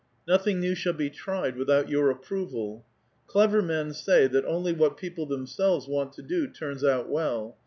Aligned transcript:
Nothing 0.27 0.59
new 0.59 0.73
shall 0.73 0.93
be 0.93 1.11
tried 1.11 1.55
without 1.55 1.87
your 1.87 2.09
ap 2.09 2.25
proval. 2.25 2.81
Clever 3.27 3.61
men 3.61 3.93
say 3.93 4.25
that 4.25 4.43
only 4.45 4.73
what 4.73 4.97
people 4.97 5.27
themselves 5.27 5.85
^^■^t 5.87 6.11
to 6.13 6.23
do 6.23 6.47
turns 6.47 6.83
out 6.83 7.07
well. 7.07 7.55